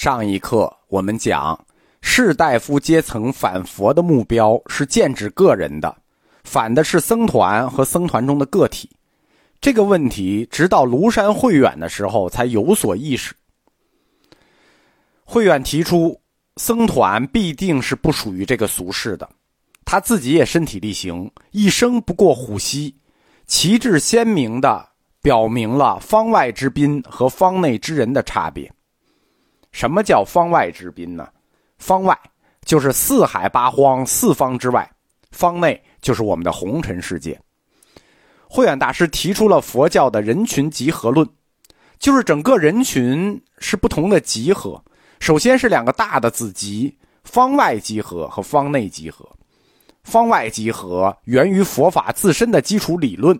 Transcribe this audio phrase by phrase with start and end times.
[0.00, 1.66] 上一课我们讲，
[2.02, 5.92] 士大夫阶层反佛的目标是剑指个人的，
[6.44, 8.88] 反的是僧团和僧团中的个体。
[9.60, 13.34] 这个问题直到庐山慧远的时候才有所意识。
[15.24, 16.20] 慧远提出，
[16.58, 19.28] 僧团必定是不属于这个俗世的，
[19.84, 22.94] 他自己也身体力行，一生不过虎溪，
[23.48, 24.90] 旗帜鲜明的
[25.20, 28.72] 表明了方外之宾和方内之人的差别。
[29.72, 31.28] 什么叫方外之宾呢？
[31.78, 32.18] 方外
[32.64, 34.90] 就是四海八荒四方之外，
[35.30, 37.38] 方内就是我们的红尘世界。
[38.48, 41.28] 慧远大师提出了佛教的人群集合论，
[41.98, 44.82] 就是整个人群是不同的集合。
[45.20, 49.28] 首先是两个大的子集：方外集合和方内集合。
[50.02, 53.38] 方外集合源于佛法自身的基础理论，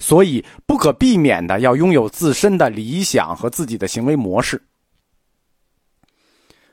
[0.00, 4.60] 所以不可避免的要拥有自身的理想和自己的行为模式。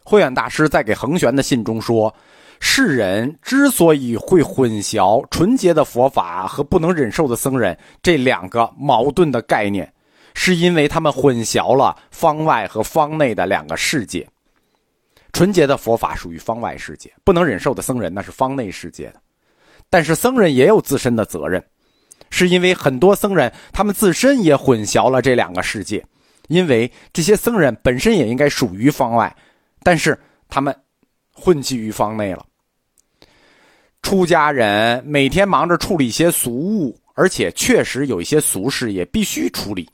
[0.04, 2.14] 慧远大师在给恒玄的信中说
[2.60, 9.92] ：“世人之所以会混淆纯洁的佛法和不能忍受的僧人这两个矛盾的概念，
[10.34, 14.28] 是因为他们混淆了方外和方内的两个世界。
[15.32, 19.22] 纯洁的佛法属于方外世界，不能忍受的僧人那是方内世界的。
[19.90, 21.64] 但是僧人也有自身的责任，
[22.30, 26.04] 是因为很多僧人他们自身也混淆了这两个世界，
[26.48, 29.34] 因为这些僧人本身也应该属于方外。”
[29.84, 30.76] 但是他们
[31.32, 32.46] 混迹于方内了。
[34.02, 39.88] 出家人每天忙着处理一些俗务，而且确实有一些俗事也必须处理。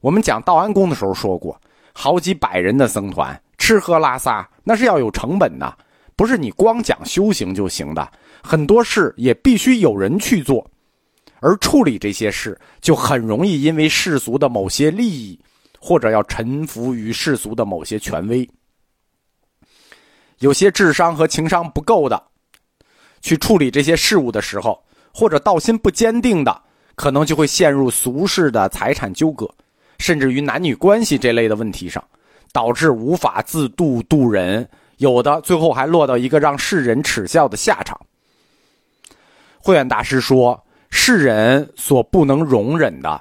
[0.00, 1.60] 我们讲道安宫的时候说过，
[1.92, 5.76] 好几百人的僧团，吃喝拉撒那是要有成本的，
[6.14, 8.10] 不是你光讲修行就行的。
[8.42, 10.70] 很多事也必须有人去做，
[11.40, 15.38] 而处理这些事就很容易因为世俗的某些利益，
[15.80, 18.48] 或者要臣服于世俗的某些权威。
[20.44, 22.22] 有些智商和情商不够的，
[23.22, 24.78] 去处理这些事物的时候，
[25.10, 26.54] 或者道心不坚定的，
[26.96, 29.48] 可能就会陷入俗世的财产纠葛，
[29.98, 32.04] 甚至于男女关系这类的问题上，
[32.52, 34.68] 导致无法自度度人，
[34.98, 37.98] 有的最后还落到一个让世人耻笑的下场。
[39.58, 43.18] 慧远大师说：“世人所不能容忍的，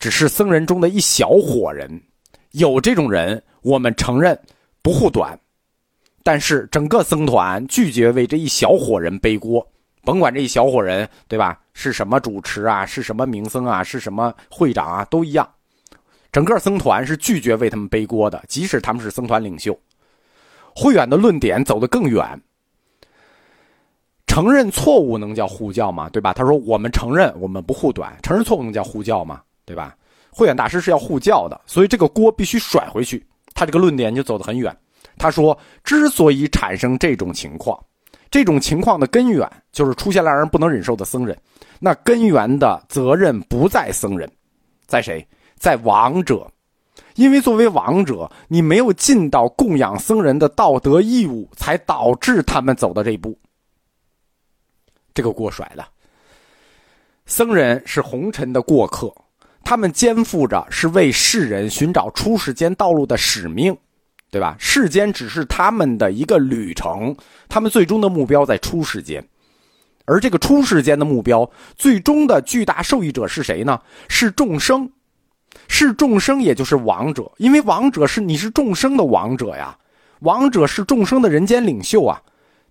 [0.00, 2.02] 只是僧人中的一小伙人，
[2.50, 4.36] 有这种人，我们承认
[4.82, 5.38] 不护短。”
[6.26, 9.64] 但是整个僧团拒绝为这一小伙人背锅，
[10.02, 11.56] 甭管这一小伙人对吧？
[11.72, 12.84] 是什么主持啊？
[12.84, 13.80] 是什么名僧啊？
[13.80, 15.04] 是什么会长啊？
[15.04, 15.48] 都一样，
[16.32, 19.78] 整个僧团是拒绝为他们背锅的，即使他们是僧团领袖。
[20.74, 22.42] 慧远的论点走得更远，
[24.26, 26.10] 承认错误能叫护教吗？
[26.10, 26.32] 对吧？
[26.32, 29.40] 他说我们承认，我们不护短，承认错误能叫护教吗？
[29.64, 29.96] 对吧？
[30.32, 34.76] 慧远大师是要护教的，所以这个锅必须甩回去，他这个论点就走得很远。
[35.18, 37.82] 他说：“之所以产生这种情况，
[38.30, 41.36] 这种情况的根源就是出现了让人不能忍受的僧人。
[41.80, 44.30] 那根源的责任不在僧人，
[44.86, 45.26] 在谁？
[45.56, 46.50] 在王者。
[47.14, 53.38] 因为作为王者，你没有尽到供养僧人的道德义务，才导致他们走到这一步。
[55.14, 55.88] 这个锅甩了。
[57.24, 59.10] 僧人是红尘的过客，
[59.64, 63.74] 他们肩负着是为世人寻找出世间道路的使命。”
[64.30, 64.56] 对吧？
[64.58, 67.16] 世间只是他们的一个旅程，
[67.48, 69.26] 他们最终的目标在出世间，
[70.04, 73.80] 而这个出世间的目标，最终的巨大受益者是谁呢？
[74.08, 74.90] 是众生，
[75.68, 77.30] 是众生，也就是王者。
[77.38, 79.78] 因为王者是你是众生的王者呀，
[80.20, 82.20] 王者是众生的人间领袖啊。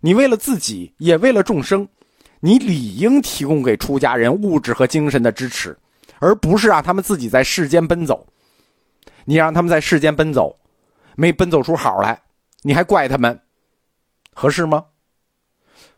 [0.02, 1.88] 你为了自己，也为了众生，
[2.42, 5.76] 你理应提供给出家人物质和精神的支持，
[6.20, 8.28] 而不是让他们自己在世间奔走。
[9.24, 10.56] 你让他们在世间奔走。
[11.16, 12.22] 没奔走出好来，
[12.62, 13.40] 你还怪他们，
[14.34, 14.86] 合适吗？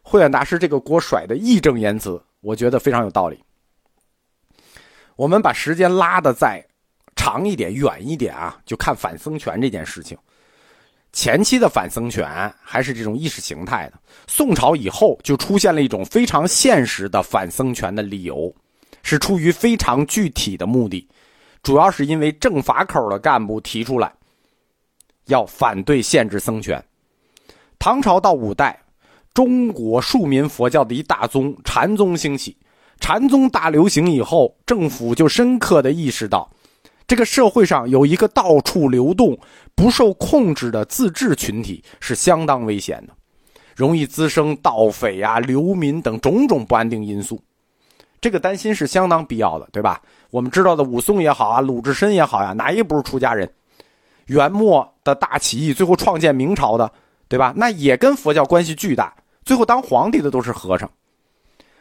[0.02, 3.44] 慧远大师这个锅甩的义正言辞，我觉得非常有道理。
[5.16, 6.64] 我们把时间拉的再
[7.16, 10.18] 长一点、远一点啊，就看反僧权这件事情。
[11.12, 18.54] 前期的反僧权还是这种意识形态的，宋朝以后就出现了一种非常现实的反僧权的理由，
[19.02, 21.08] 是出于非常具体的目的，
[21.64, 24.14] 主要是因为政法口的干部提出来。
[25.28, 26.84] 要反对限制僧权。
[27.80, 28.78] 唐朝到五代，
[29.34, 32.58] 中国庶民佛教的一大宗禅宗兴起，
[33.00, 36.50] 禅宗大流行以后，政府就深刻的意识到，
[37.06, 39.38] 这个社会上有一个到处流动、
[39.76, 43.14] 不受控制的自治群体是相当危险的，
[43.76, 47.40] 容易滋生盗匪呀、流民等种种不安定因素。
[48.20, 50.02] 这个担心是相当必要的，对吧？
[50.32, 53.48] 我们知道的武松也好啊，鲁智深也好呀，哪一不是出家人？
[54.28, 54.94] 元末。
[55.08, 56.92] 的大起义，最后创建明朝的，
[57.30, 57.54] 对吧？
[57.56, 59.16] 那也跟佛教关系巨大。
[59.46, 60.92] 最后当皇帝的都是和尚。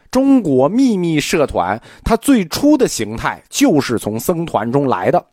[0.09, 5.25] 中国秘密社团，它最初的形态就是从僧团中来的。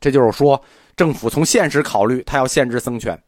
[0.00, 0.62] 这就是说，
[0.94, 3.20] 政府从现实考虑，它要限制僧权。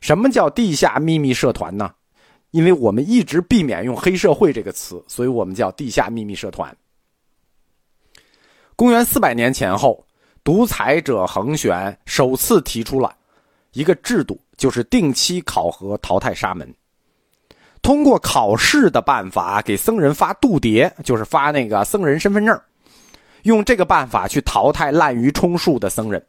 [0.00, 1.90] 什么叫地下秘密社团呢？
[2.52, 6.74] 因为我们一直避免用“黑社会”这个词，所以我们叫地下秘密社团。
[8.74, 10.06] 公元四百年前后，
[10.48, 13.14] 独裁者恒玄首次提出了
[13.74, 16.74] 一个制度，就是定期考核淘汰沙门。
[17.82, 22.58] 通过考试的办法给僧人发度牒，就是发那个僧人身份证，
[23.42, 26.24] 用这个办法去淘汰滥竽充数的僧人。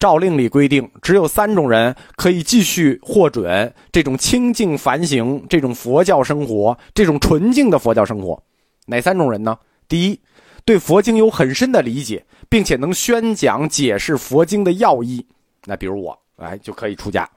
[0.00, 8.42] 诏令里规定，只有三种人可以继续获准这种清净梵行、这种佛教生活、这种纯净的佛教生活。
[8.86, 9.56] 哪三种人呢？
[9.86, 10.20] 第一，
[10.64, 15.26] 对佛经有很深的理解，并且能宣讲解释佛经的要义，
[15.64, 17.28] 那比如我，哎，就可以出家。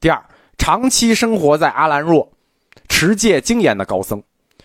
[0.00, 0.22] 第二。
[0.58, 2.26] 长期生活在阿兰若，
[2.88, 4.20] 持戒精严的高僧。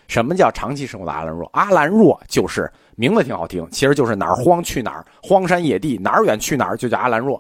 [0.08, 1.48] 什么叫长期生活在阿兰若？
[1.52, 7.40] 阿兰若就是名字挺好听，其实就是哪儿荒去哪儿，荒山野地哪儿远去哪儿，就叫阿兰若。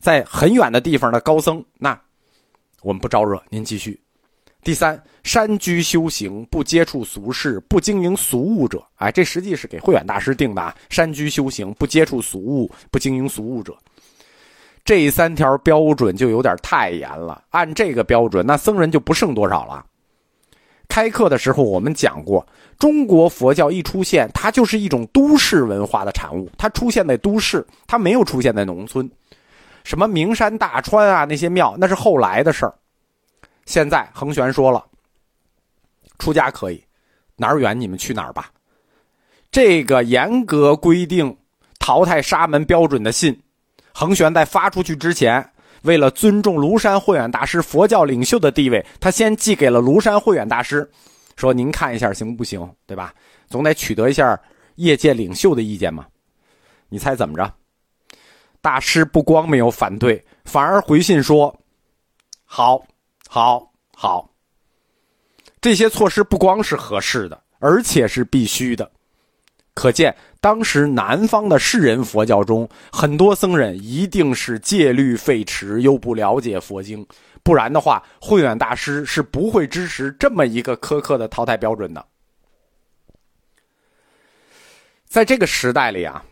[0.00, 1.98] 在很远的地方的高僧，那
[2.82, 3.98] 我们不招惹，您继续。
[4.64, 8.80] 第三，山居修行，不接触俗事，不经营俗物者。
[8.94, 10.72] 哎，这实际是给慧远大师定的啊。
[10.88, 13.76] 山居修行，不接触俗物，不经营俗物者。
[14.84, 17.42] 这三条标准就有点太严了。
[17.50, 19.84] 按这个标准，那僧人就不剩多少了。
[20.88, 22.46] 开课的时候我们讲过，
[22.78, 26.48] 中国佛教一出现，它就是一种都市文化的产物。
[26.56, 29.10] 它出现在都市，它没有出现在农村。
[29.82, 32.74] 什么名山大川啊，那些庙那是后来的事儿。
[33.66, 34.84] 现在恒玄说了，
[36.18, 36.82] 出家可以，
[37.36, 38.50] 哪儿远你们去哪儿吧。
[39.50, 41.36] 这个严格规定
[41.78, 43.38] 淘汰沙门标准的信。
[43.94, 45.46] 恒玄在发出去之前，
[45.82, 50.90] 为了尊重庐山慧远大师佛教领袖的地位，他先寄给了庐山慧远大师，
[51.36, 52.66] 说：“您看一下行不行？
[52.86, 53.14] 对吧？
[53.48, 54.40] 总得取得一下
[54.76, 56.06] 业界领袖的意见嘛。”
[56.88, 57.54] 你猜怎么着？
[58.62, 61.54] 大师不光没有反对，反而回信说
[62.46, 62.82] ：“好，
[63.34, 64.28] 好，好。”
[65.58, 68.90] 这些措施不光是合适的，而且是必须的。
[69.72, 77.06] 可见，当时南方的世人佛教中，很多僧人一定是戒律废弛，又不了解佛经，
[77.42, 82.04] 不然的话，慧远大师是不会支持这么一个苛刻的淘汰标准的。
[85.06, 86.22] 在这个时代里啊，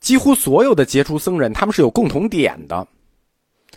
[0.00, 2.88] 几乎所有的杰出僧人，他们是有共同点的。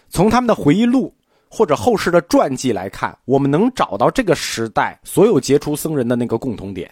[0.07, 1.13] 从他们的回忆录
[1.49, 6.89] 或者后世的传记来看，我们能找到这个时代所有杰出僧人的那个共同点。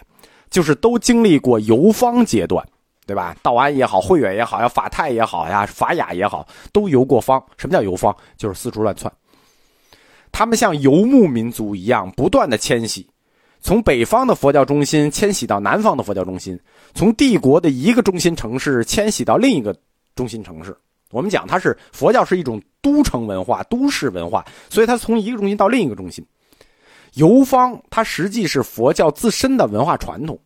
[0.50, 2.64] 就是都经历过游方阶段，
[3.06, 3.36] 对吧？
[3.42, 7.44] 道安也好，慧远也好呀，法泰也好呀，法雅也好，都游过方。
[7.56, 8.14] 什么叫游方？
[8.36, 9.12] 就是四处乱窜。
[10.30, 13.04] 他们像游牧民族一样，不断的迁徙，
[13.60, 16.56] 从北方的佛教中心迁徙到南方的佛教中心，
[16.94, 19.74] 从帝国的一个中心城市迁徙到另一个
[20.14, 20.76] 中心城市。
[21.14, 26.26] 我们讲它是佛教是一种都城文化、都市文化，所以它从一个中心到另一个中心。
[27.12, 30.36] 游方，它实际是佛教自身的文化传统。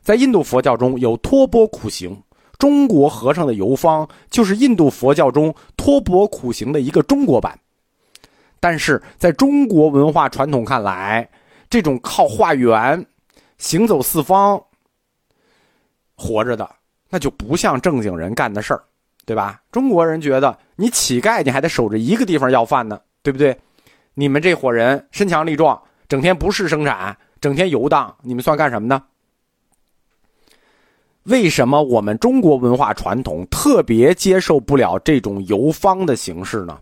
[0.00, 2.18] 在印度佛教中有托钵苦行，
[2.58, 7.58] 中国和尚的游方就是印度佛教中托钵苦行的一个中国版。
[8.58, 11.28] 但是在中国文化传统看来，
[11.68, 13.04] 这种靠化缘、
[13.58, 14.58] 行走四方
[16.16, 16.68] 活着的，
[17.10, 18.82] 那就不像正经人干的事儿，
[19.28, 19.60] 对吧？
[19.70, 23.54] 中国人觉得你乞丐，你还得守着一个地方要饭呢，对不对？
[24.14, 29.02] 你们这伙人身强力壮，整天不是生产，整天游荡，你们算干什么呢？
[31.24, 36.80] 为什么我们中国文化传统特别接受不了这种游方的形式呢？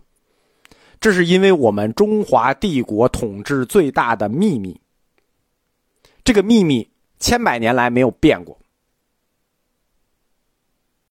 [1.01, 4.79] 这是因为我们中华帝国统治最大的秘密。
[6.23, 6.89] 这个秘密
[7.19, 8.57] 千百年来没有变过，